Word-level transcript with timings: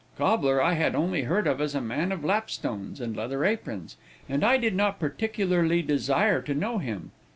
Cobbler 0.17 0.59
I 0.63 0.73
had 0.73 0.95
only 0.95 1.25
heard 1.25 1.45
of 1.45 1.61
as 1.61 1.75
a 1.75 1.79
man 1.79 2.11
of 2.11 2.23
lapstones 2.25 2.99
and 2.99 3.15
leather 3.15 3.45
aprons, 3.45 3.97
and 4.27 4.43
I 4.43 4.57
did 4.57 4.73
not 4.73 4.99
particularly 4.99 5.83
desire 5.83 6.41
to 6.41 6.55
know 6.55 6.79
him. 6.79 7.11